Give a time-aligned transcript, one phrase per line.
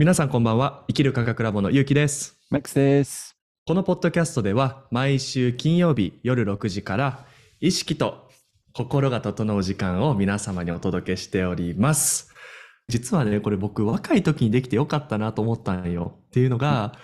[0.00, 0.84] 皆さんこんばんは。
[0.88, 2.38] 生きる科学ラボのゆうきです。
[2.48, 3.36] マックスです。
[3.66, 7.26] このポッドキャストでは毎週金曜日夜6時から
[7.60, 8.30] 意識と
[8.72, 12.32] 心が整う時間を皆様にお届けしております。
[12.88, 16.14] 実はね、これ僕若い時にできてよかったなと思ったんよ。
[16.28, 16.94] っていうのが、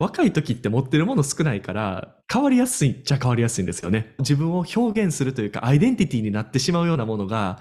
[0.00, 4.16] 若い時って持ってるもの少ないから変わりやすいっちゃ変わりやすいんですよね。
[4.18, 7.60] 自分を表現するというかアイデンティティになってしまうようなものが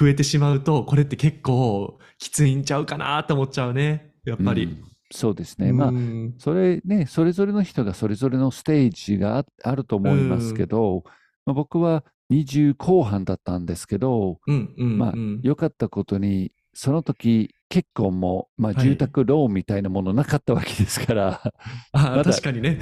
[0.00, 4.11] 増えてしまうと、これって結構きついんちゃうかなと思っちゃうね。
[4.24, 4.64] やっぱり。
[4.64, 5.72] うんそうですね。
[5.72, 11.04] まあう、んそれね、それぞれの人がそれぞれのステージがああると思いますけど、
[11.44, 21.52] まあ、僕は20後半だったんですけど、うんうんまあうん良かったことに、その時結婚も、まあ、はい住宅ローンみたいなものなかったわけですから、
[21.92, 22.78] あ まだ確かにね。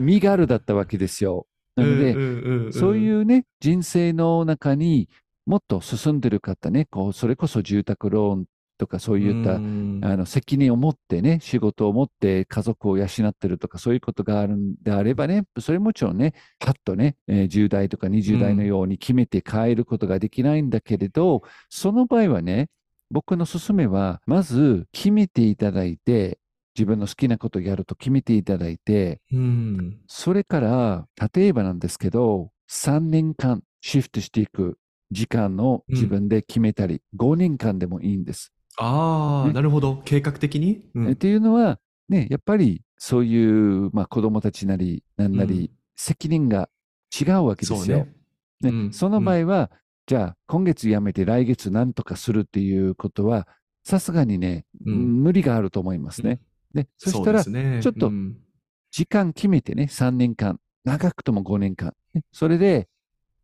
[0.00, 1.46] 身軽だったわけですよ。
[1.76, 5.10] なので、そうういうね、人生の中に
[5.44, 8.44] もっと進んでる方ね、こうそれこそ住宅ローン
[8.78, 10.00] とかそういったん。
[10.04, 22.68] あの責任を持ってね、仕事を持って家族を養ってるとか、そういうことがあるんであればね、それもちろんね、パッとね、えー10代とか20代のように決めて変えることができないんだけれど、その場合はね、
[23.10, 26.38] 僕の勧めは、まず決めていただいて、
[26.76, 29.98] 自分の好きなことをやると決めていただいて、うん。
[30.08, 34.78] それから、例えばなんですけど、3年間シフトしていく
[35.10, 38.52] 時間を自分で決めたり、5年間でもいいんです。
[38.76, 40.02] ああ、ねなるほど。
[40.04, 40.82] 計画的に？
[40.94, 46.68] うんえっていうのは、ね、やっぱりそういう、まあ、子供たちなり、なんなり、うん責任が
[47.18, 48.04] 違うわけですよ。
[48.04, 48.12] ね。
[48.60, 49.70] ねうんその場合は、
[50.06, 53.48] じゃあ、今月辞めて来月何とかするっていうことは、
[53.82, 56.40] さすがにね、うん無理があると思いますね。
[56.74, 57.52] でそしたらちょ
[57.92, 58.36] っとうん
[58.90, 62.88] 時間決めてね、3年間、長くとも5年間、ねそれで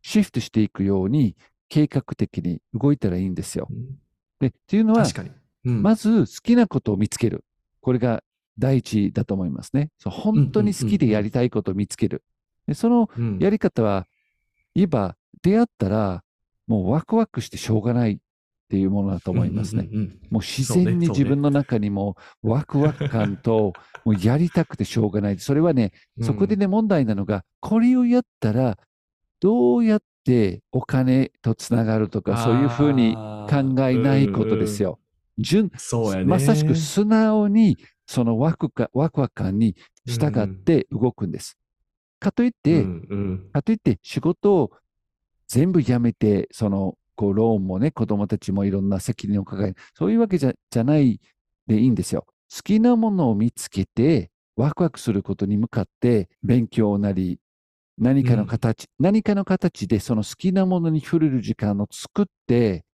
[0.03, 1.35] シフトしていくように、
[1.69, 3.67] 計画的に動いたらいいんですよ。
[4.43, 5.03] でっていうのは。
[5.65, 7.45] うんまず好きなことを見つける。
[7.79, 8.21] これが
[8.59, 9.91] 第一だと思いますね。
[9.97, 12.21] そう本当に好きでやりたいことを見つける。
[12.67, 14.05] でそのうんやり方は、
[14.75, 16.23] 言えば出会ったら、
[16.67, 18.17] もうワクワクしてしょうがないっ
[18.69, 19.87] ていうものだと思いますね。
[20.29, 25.39] もう自然に自分の中にもワクワク感と、もうやりたくてしょうがない。
[25.39, 28.77] それはね、うんそこでね、問題なのが、これをやったら、
[29.39, 34.99] どうやってお金とつながるとか、そういうふうに考えないことですよ。
[35.37, 36.25] 純そうやね。
[36.25, 39.75] まさしく素直にそのワクかワクワク感に
[40.05, 41.57] 従って動くんです。
[42.19, 44.71] かといって、うんうんかといって仕事を
[45.47, 51.19] 全部やめて、そのこうローンもね、子供たちもいろんな責任を抱える、そういうわけじゃじゃない
[51.67, 52.25] でいいんですよ。
[52.53, 57.39] 好きなものを見つけて、ワクワクすることに向かって勉強なり、
[57.97, 62.85] 何かの形、何かの形でその好きなものに触れる時間を作って、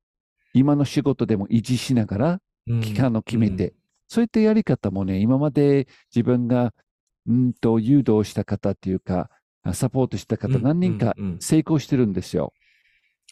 [0.55, 2.81] 今の仕事でも維持しながらうん。
[2.81, 3.75] 期間を決めて、
[4.09, 6.75] そういったやり方もね、今まで自分が
[7.27, 9.31] うんと誘導した方っていうか、
[9.63, 11.39] あサポートした方うん何人かうんうん。
[11.41, 12.53] 成功してるんですよ。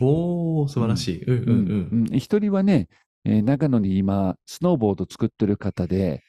[0.00, 1.24] おお素晴らしい。
[1.24, 2.08] うんうんうん。
[2.10, 2.18] うん。
[2.18, 2.88] 一人はね、
[3.24, 6.22] えー長野に今、スノーボード作ってる方で、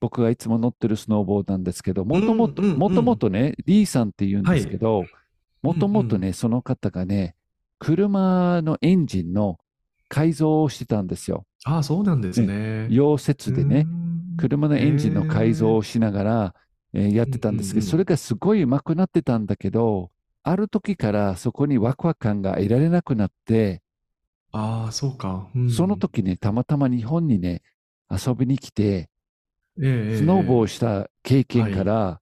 [0.00, 5.04] 僕がいつも乗ってるスノーボードなんですけど、もともと、もともとね、リーさんって言うんですけど、
[5.62, 7.34] もともとうんね、その方がね、
[7.78, 9.58] 車のエンジンの
[10.08, 11.44] 改造をしてたんですよ。
[11.64, 12.86] ああ、そうなんですね。
[12.90, 14.36] 溶接でね、うん。
[14.36, 16.54] 車のエンジンの改造をしながら、
[16.92, 20.10] えーやってたんですけど、それがすごい上手くなってたんだけど、
[20.42, 23.82] ある時からそこにワクワク感が得られなくなって、
[24.52, 25.48] ああ、そうか。
[25.54, 25.70] うん。
[25.70, 27.62] その時ね、たまたま日本にね、
[28.10, 29.08] 遊びに来て、ええ
[29.78, 32.20] スノーボーした経験から、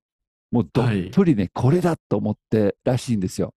[0.50, 3.54] もうどっぷりね、これだと思ってらしいんですよ。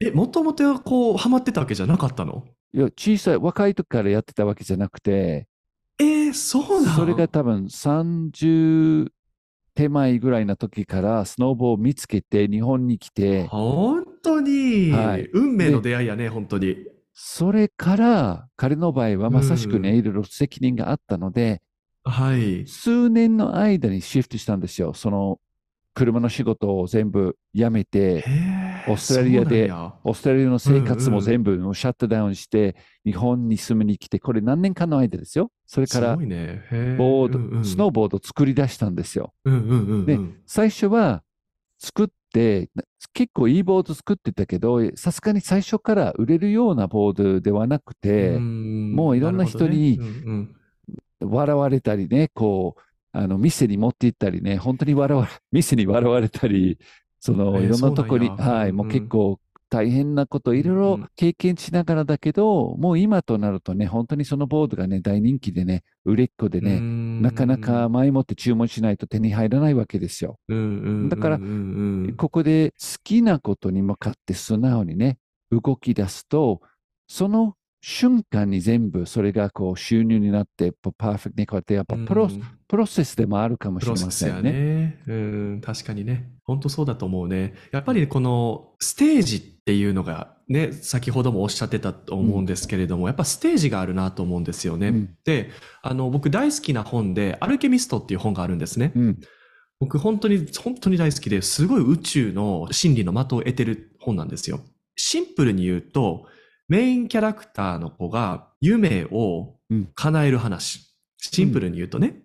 [0.00, 2.44] え、もともとこう、ハマってたわけじゃなかったの？
[2.72, 5.46] いや、小さい、若い時からやってたわけじゃなくて、
[5.98, 6.96] えー、そうなの？
[6.96, 9.08] それが多分30
[9.74, 15.28] 手前ぐらいの時からスノーボーを見つけて日本に来て、本当に、はい。
[15.32, 16.76] 運命の出会いやね、本当に。
[17.12, 19.96] それから彼の場合はまさしくね、うん。
[19.96, 21.60] いろいろ責任があったので、
[22.04, 22.66] はい。
[22.66, 24.92] 数年の間にシフトしたんですよ。
[24.94, 25.40] その
[25.94, 28.24] 車の仕事を全部辞めて、
[28.88, 35.50] オーストラリアでオーストラリアの生活うんうんも全部シャットダウンして、日本に住みに来て、これ何年間の間ですよ。
[35.66, 37.64] それからボード、うんうん。
[37.64, 39.32] スノーボードを作り出したんですよ。
[39.44, 40.06] うんうんうんうん。
[40.06, 41.22] で最初は
[41.78, 48.92] 作って、な結構いいボード作ってたけど、さすがに最初から売れるようなボードではなくて、ん。
[48.92, 50.22] もういろんな人にるほどね。
[50.26, 50.56] うん
[51.20, 52.80] 笑われたりね、こう、
[53.12, 56.78] あの、店に持って行ったりね、本当に笑われ、 店に笑われたり、
[57.20, 58.54] その、えーいろんなとこに、そうなんや。
[58.54, 58.76] はい、うん。
[58.76, 59.40] もう結構
[59.74, 70.38] 大変なこと、いろいろうん経験しながらだけど、もう今となるとね、本当にそのボードがね、大人気でね、売れっ子でね、なかなか前もって注文しないと手に入らないわけですよ。
[71.08, 71.40] だから
[72.16, 75.18] ここで好きなことに向かって素直にね、
[75.50, 76.60] 動き出すと、
[77.08, 77.54] その
[77.86, 82.30] 瞬間に全部それがこう収入になって、パーフェクトにこうやってやっぱプロ,、
[82.66, 84.52] プロセスでもあるかもしれませんね。
[84.52, 85.12] ねう
[85.56, 86.30] ん、確かにね。
[86.44, 87.52] 本当そうだと思うね。
[87.72, 94.88] やっぱりこのステージっていうのがね、先ほどもおっしゃってたと思うんですけれども、やっぱステージがあるなと思うんですよね。
[94.88, 95.50] うんで、
[95.82, 98.92] あの、僕大好きな本で、アルケミストっていう本があるんですね。
[98.96, 99.18] うん
[99.78, 104.60] 僕本当に、本当に大好きで、すごい宇宙の真理の的を得てる本なんですよ。
[104.96, 106.24] シンプルに言うと、
[106.68, 110.94] メインキャラクターの子が夢をうん叶える話。
[111.18, 112.22] シンプルに言うとね。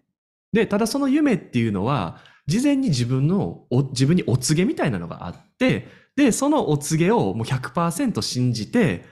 [0.51, 9.05] で、ただその夢っていうのは、事前に自分のお、自分にお告げみたいなのがあって、で、そのお告げをもう100%信じて、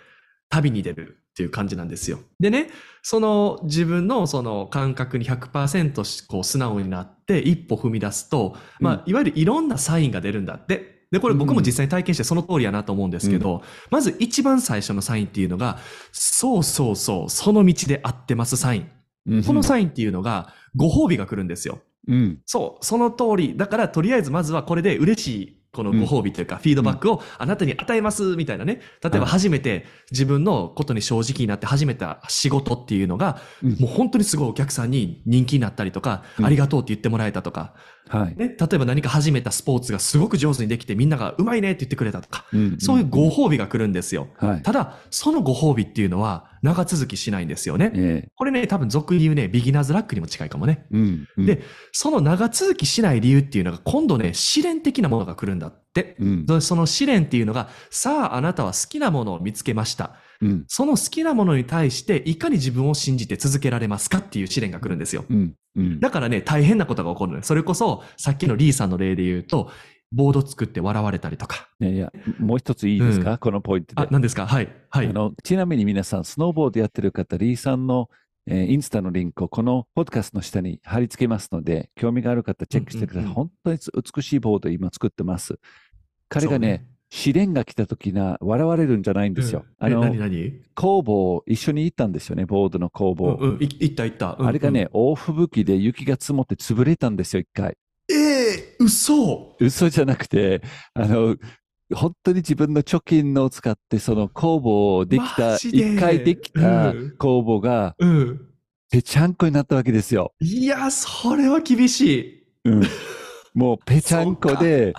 [0.50, 2.20] 旅に出るっていう感じなんですよ。
[2.40, 2.70] でね、
[3.04, 10.97] その自分のその感覚に100%しこう素直になって一歩踏み出すと、まあ、いわゆるいろんなサインが出るんだって。
[11.12, 15.80] で、これ僕も実際に体験してその通りやなと思うんですけど、まず一番最初のサインっていうのが、
[16.12, 18.90] そうそうそう、その道で合ってますサイン。
[19.28, 21.80] うんこのサインっていうのが、ご褒美が来るんですよ。
[22.08, 23.58] うんそう、その通り。
[23.58, 28.82] だから、とりあえずまずはこれで嬉しい、このご褒美というか、フィードバックをあなたに与えます、みたいなね。
[29.04, 37.74] 例えばはい初めて自分のことに正直になって始めた仕事っていうのが、うんもう本当にすごいお客さんに人気になったりとか、うんありがとうって言ってもらえたとか、
[38.10, 38.36] はい。
[38.36, 38.56] ね。
[38.60, 44.28] 例えば何か始めたスポーツがすごく上手にできてみんながうまいねって言ってくれたとか、うんそういうご褒美が来るんですよ。
[44.38, 44.62] はい。
[44.62, 47.92] ただ、そのご褒美っていうのは長続きしないんですよね。
[47.96, 50.86] えこれね、多分俗に言うね、ビギナーズラックにも近いかもね。
[50.92, 51.62] えうんうんで、
[51.92, 55.72] その長続きしない理由っていうのが今度ね、試練的なものが来るんだ。
[56.20, 60.16] うんでその試練っていうのが、さああなたは好きなものを見つけました。
[60.42, 65.26] うんその好きなものに対していかに自分を信じて続けられますかっていう試練が来るんですよ。
[65.30, 67.44] うんうんだからね、大変なことが起こるのよ。
[67.44, 69.72] それこそ、さっきのリーさんの例で言うと、
[70.12, 71.68] ボード作って笑われたりとか。
[71.80, 74.08] いやいや、もう一ついいですか、うんこのポイントであ、。
[74.10, 74.48] 何ですか？
[74.48, 74.70] はい。
[74.90, 75.14] はいあ。
[75.14, 78.10] のちなみに皆さん、スノーボードやってる方、リーさんの、
[78.48, 83.24] えーインスタのリンクをこのポッドキャストの下に貼り付けますので、興味がある方、チェックしてください。
[83.24, 83.80] うんうんうん本当に
[84.16, 85.60] 美しいボードを今作ってます。
[86.30, 89.66] 彼がね、試練が来た時な、笑われるんじゃないんですよ。
[89.80, 90.14] うんえあの、
[90.76, 93.38] 工房、一緒に行ったんですよね、ボードの工うん房。
[93.40, 94.36] うん、いいったいった。
[94.38, 97.78] うんあれがね、大吹雪で雪が積もって潰れたんですよ、一回。
[98.10, 98.16] うん。
[98.16, 100.62] ええ嘘嘘じゃなくて、
[100.94, 101.36] あの、
[101.94, 108.42] 本当に自分の貯金を使って、その工房できた、一回できたうん工房が、うん。
[108.90, 110.34] ぺちゃんこになったわけですよ。
[110.40, 112.44] いや、それは厳しい。
[112.66, 112.84] うん、
[113.54, 114.94] もうぺちゃんこで、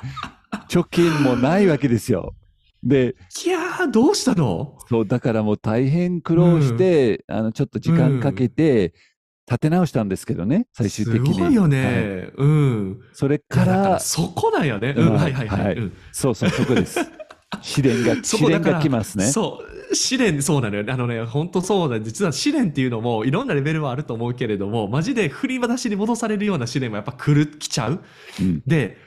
[0.69, 2.35] 貯金もないわけですよ。
[2.83, 4.79] で、いやー、どうしたの？
[4.89, 8.95] そう、だからもう大変苦労して、あの、ちょっと時間かけて、
[9.49, 11.35] 立て直したんですけどね、最終的に。
[11.35, 12.31] すごいよはいね。
[12.37, 13.01] うん。
[13.15, 14.95] それかいやだからら、そこなんよね。
[14.97, 15.65] うん、はいはいはいはい。
[15.69, 17.01] はいうんそうそう、そこです。
[17.63, 19.25] 試練が、試練が来ますね。
[19.25, 19.95] そう。
[19.95, 20.85] 試練、そうなのよ。
[20.87, 21.99] あのね、本当そうだ。
[21.99, 28.01] 実は試練っていうのもいろんなレベルはあると思うけれども、マジで振り出しに戻されるような試練もやっぱ来る、来ちゃう。
[28.41, 28.99] うんで、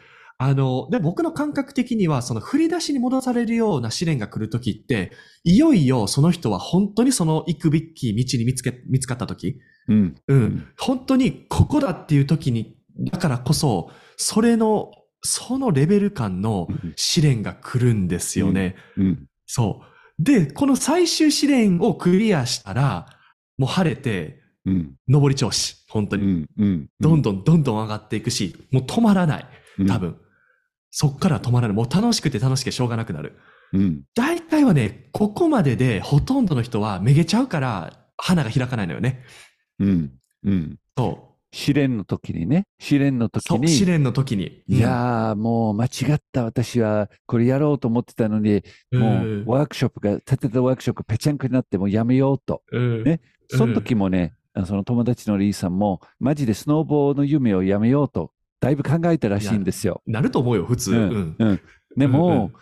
[0.43, 5.11] あの、で、僕の感覚的には、その振り出しに戻されるような試練が来るときって、
[5.43, 10.15] いよいよその人は本当にその行くべき道に見つけ、見つかったとき、うん。
[10.27, 12.75] うん、ん本当にここだっていうときに、
[13.11, 14.89] だからこそ、それの、
[15.21, 18.75] そのレベル感の試練が来るんですよね。
[18.97, 19.27] うん。
[19.45, 19.83] そ
[20.19, 20.23] う。
[20.23, 23.05] で、この最終試練をクリアしたら、
[23.59, 24.95] もう晴れて、うん。
[25.07, 25.85] 上り調子。
[25.87, 26.23] 本当に。
[26.23, 26.49] うん。
[26.57, 26.89] うん。
[26.99, 29.45] どんどんどんどん上がっていくし、もう止まらない。
[29.77, 29.99] うん多。
[29.99, 30.17] 分。
[30.91, 31.75] そっから止まらない。
[31.75, 33.37] もう楽しくて楽しくてしょうがなくなる。
[33.73, 34.01] うん。
[34.13, 39.23] 大体はね、ここまででほとんどの人はめげちゃうから、花が開かないのよね。
[39.79, 40.11] うん。
[40.43, 40.75] うん。
[40.97, 41.31] そう。
[41.53, 44.63] 試練の時にね、試練の時そう、試に、練の時に。
[44.67, 49.07] いやー、もう間違った私はこれやろうと思ってたのに、うん、も
[49.47, 52.61] うワークショップが、立てたワークショップぺちゃんこになってもうやめようと。
[52.71, 53.19] うん、ね
[53.49, 58.31] その時もね、あその友達のリーさんも、マジでスノーボーの夢をやめようと、
[58.61, 60.01] だいぶ考えたらしいんですよ。
[60.05, 60.93] なると思うよ、普通。
[60.93, 61.35] ううんん。
[61.37, 61.61] うん
[61.97, 62.53] でも、うんうん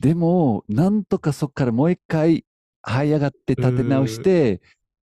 [0.00, 2.44] でも、なんとかそこからもう一回、
[2.86, 4.62] 這い上がって立て直して、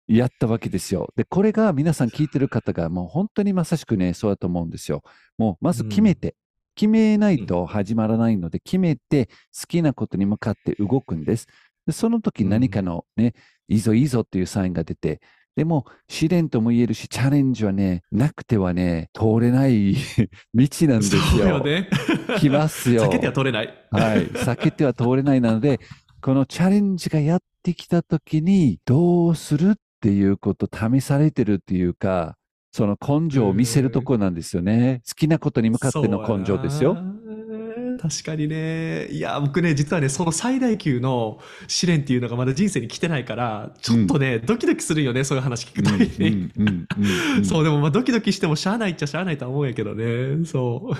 [0.07, 1.13] やったわけですよ。
[1.15, 5.03] で、これが皆さん聞いてる方が、もう本当にまさしくね、そうだと思うんですよ。
[5.37, 6.35] もう、まず決めて、
[6.73, 11.45] 決めないと始まらないので、決めて、好きなことに向かって動くんです。
[11.85, 13.35] でその時何かのね、
[13.67, 15.21] いいぞいいぞっていうサインが出て、
[15.59, 19.93] でも、試練とも言えるし、チャレンジはね、なくてはね、通れない
[20.55, 21.21] 道なんですよ。
[21.21, 21.89] そうよね。
[22.39, 23.03] 来ますよ。
[23.03, 23.73] 避けては取れない。
[23.91, 24.27] はい。
[24.27, 25.81] 避けては通れないなので、
[26.21, 32.37] このチャレンジがやってきたときに、どうするっていうこと試されてるっていうか、
[32.71, 35.01] その根性を見せるとこなんですよね。
[35.05, 36.97] 好きなことに向かっての根性ですよ。
[38.01, 39.07] 確かにね。
[39.07, 46.29] いや、僕ね、実はね、その最大級の試練っていうのがまだ人生に来てないから、ちょっとね、ドキドキするよね、そういう話聞くたびに。
[46.29, 46.87] うんうんうん
[47.37, 50.45] うん そう、でもまあドキドキしてもしゃあないっちゃしゃあないとは思うんやけどね。
[50.45, 50.95] そう。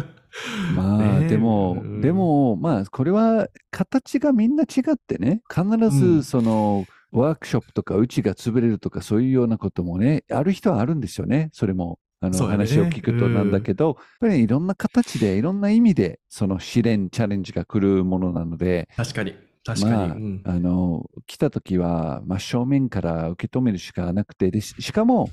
[0.74, 11.50] まあ、 でも、うんでも、まあ、これは形がみんな違ってね、必うんずその、ワークショップとかうちが潰れるとかそういうようなこともね、ある人はあるんですよね。
[11.52, 19.34] それも、あの、ね話を聞くとなんだけど、やっぱりねいろんな形で、いろんな意味で、その試練、チャレンジが来るものなので、確かに。
[19.64, 19.92] 確かに。
[19.92, 25.30] まあうんあの、来た時は真正面から受け止めるしかなくて、でししかも、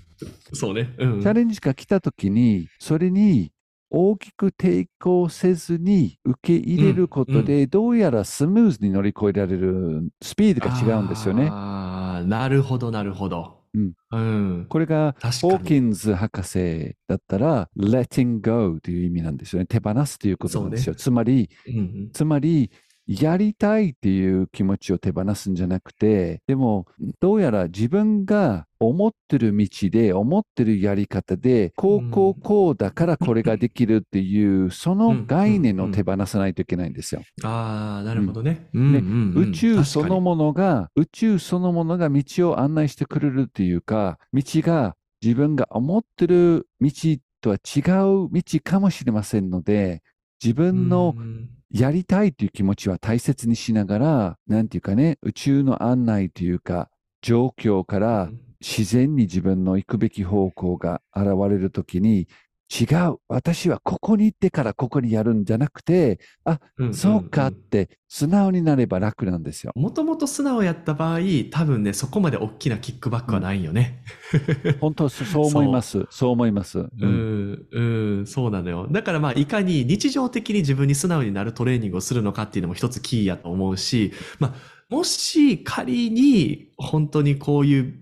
[0.54, 0.94] そうね。
[0.98, 3.52] うんチャレンジが来た時に、それに
[3.92, 11.50] 大きく抵抗せずに受け入れることで、どうやらスムーズに乗り越えられるスピードが違うんですよね。
[11.52, 13.59] ああ、なるほど、なるほど。
[13.74, 13.94] うん。
[14.12, 14.18] う
[14.62, 14.66] ん。
[14.68, 15.16] これが。
[15.42, 19.66] ホーキンズ博士だったら、letting go という意味なんですよね。
[19.68, 20.96] 手放すということなんですよ。
[20.96, 22.72] つまり、うんつまり、
[23.10, 26.86] やりたいっていう気持ちを手放すんじゃなくて、でも、
[27.20, 37.24] どうやら自分が思ってる道で、思ってるやり方で、こうこうこうだからこれができるっていう、その概念を手放さないといけないんですよ。
[37.44, 38.70] ああ、なるほどね。
[38.76, 46.92] 宇宙そのものが、宇宙そのものが道を案内してくれるっていうか、道が自分が思ってる道
[47.42, 47.80] とは違
[48.26, 50.04] う道かもしれませんので、
[50.44, 51.50] 自に分のうん。
[51.72, 56.90] やりたいという気持ちは大切にしながら、なんていうかね、宇宙の案内というか、
[57.22, 62.28] 状況から自然に自分の行くべき方向が現れるときに、
[62.70, 69.72] 違う、私はここに行ってからここにやるんじゃなくて、あ、うんそうかっんんて素直になれば楽なんですよ。
[69.76, 74.04] もともと素直やった場合、多分ね、そこまで大きなキックバックはないよね。
[74.80, 76.06] 本当そ そう思います。
[76.12, 76.80] そう思います。
[76.80, 77.82] ううんん、う
[78.22, 78.88] ん、そうなのよ。
[78.92, 84.56] だからまあ、いかに日常的に自分に素直になるトレーニングをするのかっていうのも一つキーやと思うし、まあ、
[84.90, 88.00] もし仮に本当にこういう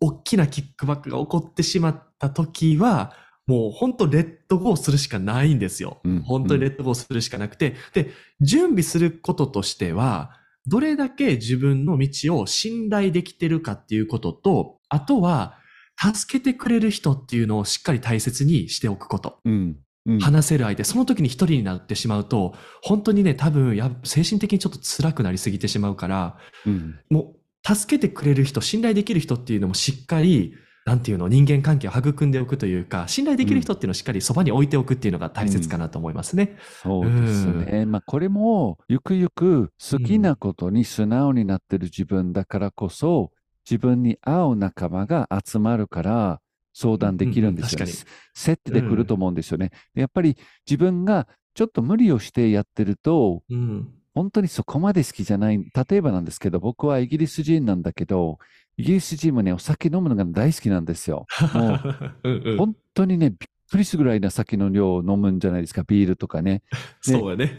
[0.00, 3.12] 大きなキックバックが起こってしまった時は、
[3.46, 6.00] もう本当レッドゴーするしかないんですよ。
[6.04, 8.10] うん本当にレッドゴーするしかなくて、で、
[8.40, 10.32] 準備することとしては、
[10.66, 15.58] どれだけ自分の道を信頼できてるかっていうことと、あとは、
[15.98, 19.38] 助けてくれる人っていうのをしっかり大切にしておくこと。
[19.44, 19.76] うん。
[20.06, 20.20] うん。
[20.20, 26.36] 話せる相手、その時に一人になってしまうと、本当にね、多分や、精神的にちょっと辛くなりすぎてしまうから、
[26.66, 30.54] うんもう、助けてくれる人、信頼できる人っていうのもしっかり、
[30.86, 36.56] なんていうの、人間関係を育んでおくというか、信頼できる人っていうのをしっかりそばに置いておくっていうのが大切かなと思いますね。
[36.82, 37.86] そうですね。
[37.86, 43.32] まあ、これも、ゆくゆく好きなことに素直になってる自分だからこそ、
[43.68, 46.40] 自分に合う仲間が集まるから、
[46.72, 49.70] 相談できるんですよ、うんうん確かセットで来ると思うんですよね。
[49.94, 50.36] でやっぱり
[50.68, 53.88] 自分がちょっと無理をしてやってると、うん。
[54.14, 55.58] 本当にそこまで好きじゃない。
[55.58, 58.38] 例えばなんですけど、僕はイギリス人なんだけど、
[58.78, 61.26] イギリス人もね、お酒飲むのが大好きなんですよ。
[61.54, 61.80] もう
[62.24, 63.38] うんうん本当にね、びっ
[63.70, 66.62] くりするぐらいな酒の量を飲むんじゃないですか、ビールとかね。
[67.00, 67.56] そうやね。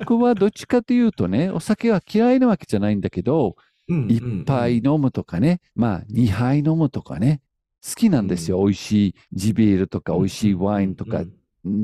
[0.00, 3.56] 僕はどっちかというとね、お酒は嫌いなわけじゃないんだけど、
[3.88, 7.40] うん一杯飲むとかね、まあ二杯飲むとかね、
[7.88, 8.58] 好きなんですよ。
[8.58, 11.20] 美味しい地ビールとか美味しいワインとか。
[11.20, 11.32] うん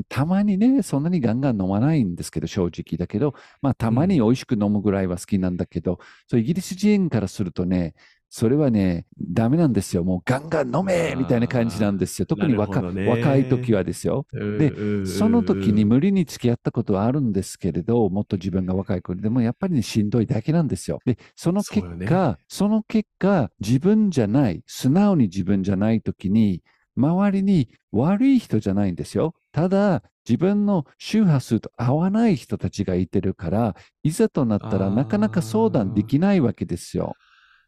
[0.07, 5.99] たまにね、そんなにガンガン飲まないんですけど、正直だけど、まあたまに美味しく飲むぐらいは好きなんだけど、
[6.29, 7.93] そうイギリス人からするとね、
[8.35, 10.03] それはね、ダメなんですよ。
[10.03, 12.25] もうガンガン飲めみたいな感じなんですよ。
[12.25, 14.25] 特に若,、ね若い時はですよ。
[14.31, 20.97] ででその時に無理に付き合ったことはあるんですけれど、もっと自分が若い頃でもやっぱりね、しんどいだけなんですよ。
[21.05, 26.63] で、その結果、その結果、自分じゃない、素直に自分じゃない時に、
[26.97, 29.35] 周りに悪い人じゃないんですよ。
[29.51, 37.13] ただ、自分の周波数と合わない人たちがいてるから、いざとなったらなかなか相談できないわけですよ。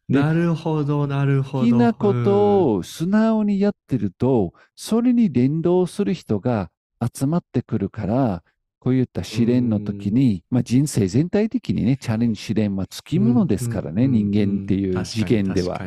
[0.09, 1.63] でなるほど、なるほど。
[1.65, 6.69] 好きなことを、を素直にやってると、それに連動する人が
[7.13, 8.43] 集まってくるから、
[8.79, 15.81] こういった試練の時に、まあ人生全体的にね、チャレンジ試練はつきものですからね、人間っていう次元では。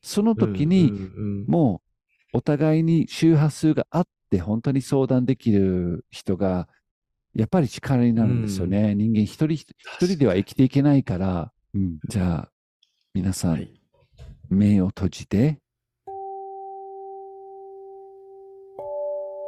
[0.00, 0.92] その時うんに、
[1.48, 1.82] も
[2.32, 6.68] うお互いに周波数があって、本当に相談できる人が、
[7.34, 8.94] やっぱり力になるんですよね。
[8.94, 9.66] 人間一人一
[10.00, 11.98] 人では生きていけないから、うん。
[12.08, 12.50] じゃあ、
[13.16, 13.70] 皆さん、はい
[14.50, 15.58] 目を閉じて、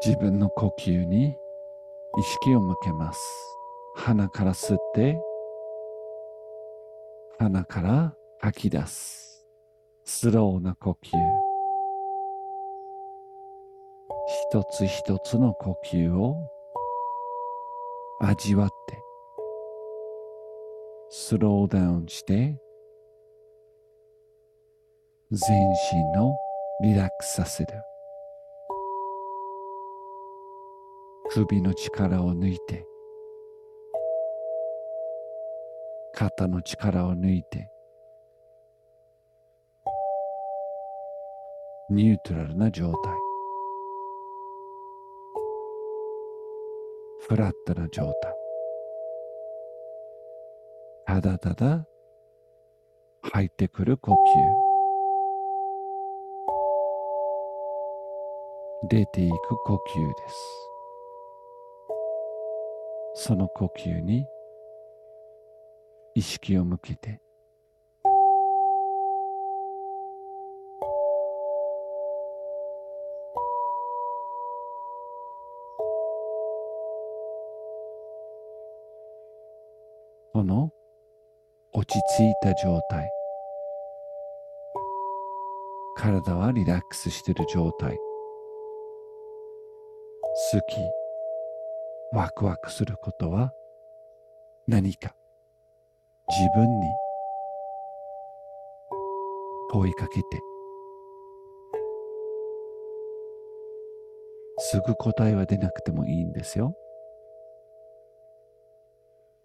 [0.02, 1.32] 自分の呼吸に意
[2.22, 3.20] 識を向けます。
[3.94, 5.20] 鼻から吸って、
[7.38, 9.46] 鼻から吐き出す。
[10.02, 11.10] スローな呼吸。
[14.50, 16.38] 一つ一つの呼吸を
[18.22, 18.98] 味わって、
[21.10, 22.58] スローダウンして、
[25.30, 25.40] 全
[25.92, 26.38] 身の
[26.80, 27.74] リラックスさせる。
[31.28, 32.86] 首の力を抜いて、
[36.14, 37.70] 肩の力を抜いて、
[41.90, 43.12] ニュートラルな状態。
[47.28, 48.34] フラットな状態。
[51.04, 51.86] ただただ
[53.30, 54.67] 入ってくる呼吸。
[58.84, 60.28] 出ていく呼吸で
[63.16, 63.26] す。
[63.26, 64.24] その呼吸に
[66.14, 67.20] 意識を向けて。
[80.32, 80.70] この
[81.72, 83.10] 落ち着いた状態。
[85.96, 87.98] 体はリラックスしている状態。
[90.38, 90.76] 好き。
[92.12, 93.52] ワクワクすることは
[94.68, 95.12] 何か？
[96.28, 96.86] 自分に
[99.72, 100.40] 問いかけて。
[104.58, 106.72] すぐ答えは出なくてもいいんですよ。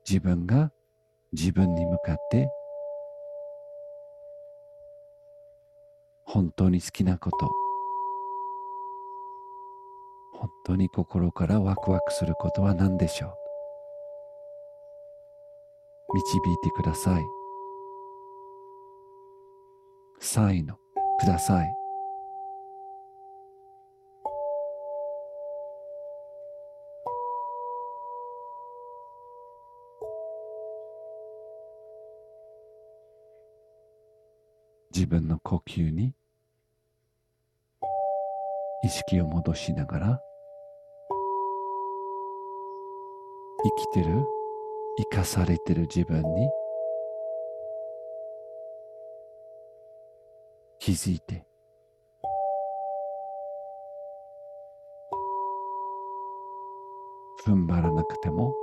[0.08, 0.72] 自分が
[1.32, 2.48] 自分に向かって。
[6.26, 7.63] 本当に好きなこと。
[10.44, 13.34] 本当に心からワクワクすることは何でしょう？
[16.16, 17.24] 導いてください。
[20.20, 20.76] サインを
[21.22, 21.74] ください。
[34.94, 36.14] 自分の呼吸に
[38.84, 40.22] 意識を戻しながら
[43.66, 44.26] 生きてる？
[45.12, 46.50] 生かされてる自分に？
[50.80, 51.46] 気づいて。
[57.46, 58.54] 踏ん張らなくても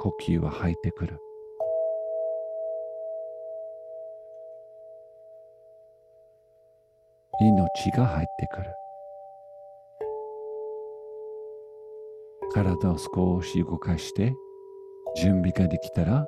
[0.00, 1.18] 呼吸は入ってくる。
[7.40, 8.81] 命が入ってくる。
[12.52, 14.34] 体を少し動かして
[15.16, 16.26] 準備ができたら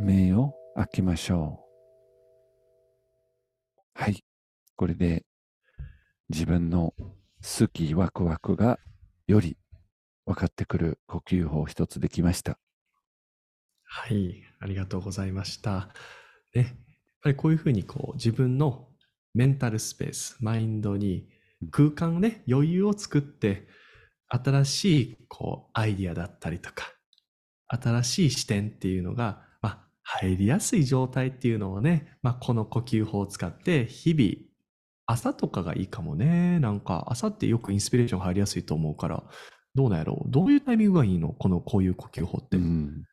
[0.00, 1.64] 目を開けましょ
[3.96, 4.00] う。
[4.00, 4.24] はい。
[4.76, 5.24] これで
[6.28, 6.94] 自分の
[7.42, 8.78] 好きワクワクが
[9.26, 9.56] より
[10.26, 12.58] 分かってくる呼吸法一つできました。
[13.84, 15.88] はい、ありがとうございました。
[16.54, 16.72] ね、やっ
[17.22, 18.88] ぱりこういうふうにこう自分の
[19.34, 21.28] メンタルスペース、マインドに
[21.70, 23.66] 空間ね、余裕を作って、
[24.28, 26.92] 新しいこうアイディアだったりとか、
[27.68, 34.48] 新しい視点っていうのが、まあ、入りやすい状態っていうのをね、まあ、この呼吸法を使って日々、
[35.06, 36.58] 朝とかがいいかもね。
[36.60, 39.24] なんか朝ってよくインスピレーション入りやすいと思うから、
[39.74, 40.30] どうなんやろう？
[40.30, 41.28] どういうタイミングがいいの？
[41.30, 42.58] このこういう呼吸法って。
[42.58, 43.04] うん。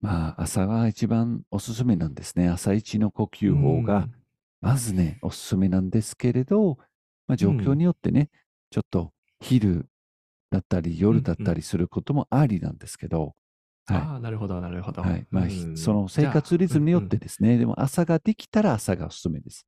[0.00, 2.48] まあ、朝が一番おすすめなんですね。
[2.48, 4.08] 朝一の呼吸法が、
[4.60, 6.78] まずね、おすすめなんですけれど、
[7.26, 8.30] まあ、状況によってね、
[8.70, 9.86] ちょっと昼
[10.50, 13.34] だったり夜だったりすることもありなんですけど、
[13.86, 13.98] はい。
[14.02, 15.02] ああ、なるほど、なるほど。
[15.02, 15.26] はい。
[15.30, 19.66] まあ、その生活リズムによってですね、でも朝ができたら朝がおすすめです。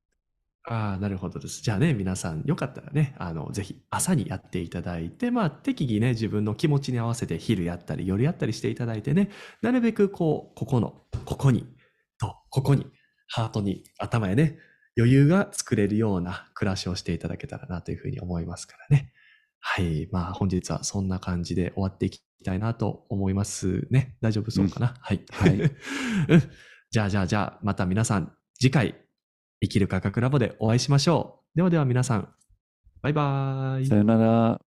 [0.63, 1.63] ああ、なるほどです。
[1.63, 9.31] じゃあね、皆さん、よかったらね、あの、ぜひ朝にやっていただいて、まあ、適宜ね、自分の気持ちに合わせて昼やったり、夜やったりしていただいてね、
[9.63, 11.65] なるべくこう、ここの、ここに、
[12.19, 12.85] と、ここに、
[13.27, 14.59] ハートに、頭へね、
[14.95, 19.13] 余裕が作れるような暮らしをしていただけたらなというふうに思いますからね。
[19.61, 20.09] はい。
[20.11, 24.17] まあ、本日はそんな感じで終わっていきたいなと思いますね。
[24.19, 25.23] 大丈夫そうかな、はい。
[25.31, 25.71] はい うん。
[26.89, 28.95] じゃあ、じゃあ、じゃあ、また皆さん、次回、
[29.61, 31.57] 生きる科学ラボでお会いしましょう。
[31.57, 32.33] ではでは皆さん、
[33.01, 33.95] バイバーイさ。
[33.95, 34.70] よなら。